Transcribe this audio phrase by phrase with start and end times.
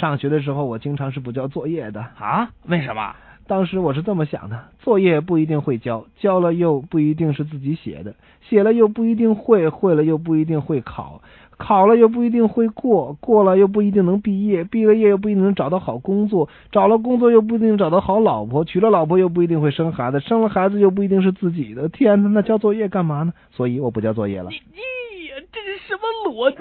[0.00, 2.50] 上学的时候，我经常是不交作业的啊？
[2.66, 3.14] 为什么？
[3.46, 8.14] 当时我是这么想的：作业不一定会交，交了又不一定是自己写的，
[8.48, 11.20] 写了又不一定会，会了又不一定会考，
[11.58, 21.88] 考了又不一定会过，过了又不一定能毕业，毕了业又不一定能找到好工作，找了工作又不一定找到好老婆，娶了老婆又不一定会生孩子，生了孩子又不一定是自己的。
[21.88, 23.32] 天哪，那交作业干嘛呢？
[23.50, 24.48] 所以我不交作业了。
[24.50, 26.56] 你你这是什么逻辑？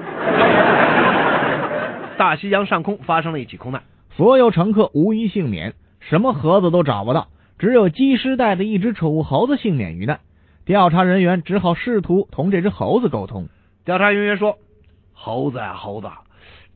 [2.20, 3.82] 大西洋上空发生了一起空难，
[4.12, 10.20] 所有乘客无一幸免，什么盒子都找不到，只有机师带的一只宠物猴子幸免于难。
[10.66, 13.48] 调查人员只好试图同这只猴子沟通。
[13.86, 14.58] 调查人员说
[15.16, 16.10] ：“猴子呀，猴子，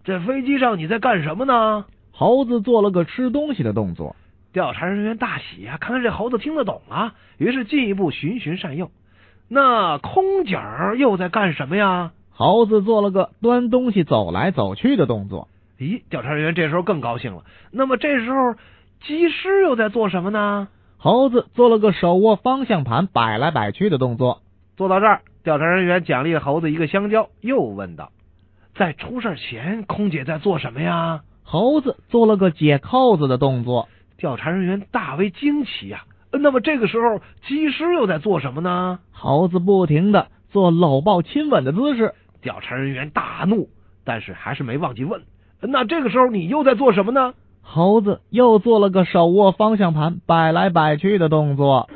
[0.06, 1.84] 这飞机上你在干什么呢？”
[2.16, 4.16] 猴子做了个吃东西的动作。
[4.54, 8.90] 调查人员大喜呀，看来这猴子听得懂啊，于是进一步循循善诱。
[9.50, 12.14] 那空姐儿又在干什么呀？
[12.36, 15.48] 猴子做了个端东西走来走去的动作。
[15.80, 17.44] 咦，调查人员这时候更高兴了。
[17.72, 18.56] 那么这时候
[19.02, 20.68] 机师又在做什么呢？
[20.98, 24.42] 猴子做了个手握方向盘摆来摆去的动作。
[24.78, 28.12] 做到这儿，调查人员奖励猴子一个香蕉，又问道
[28.74, 33.90] ：“在出事前，空姐在做什么呀？”猴子做了个解扣子的动作。
[34.18, 36.06] 调查人员大为惊奇呀。
[36.32, 39.00] 那么这个时候，机师又在做什么呢？
[39.12, 42.14] 猴子不停的做搂抱亲吻的姿势。
[42.44, 43.70] 调查人员大怒，
[44.04, 45.22] 但是还是没忘记问
[45.62, 47.34] ：“那这个时候你又在做什么呢？”
[47.66, 51.90] 猴子又做了个手握方向盘摆来摆去的动作。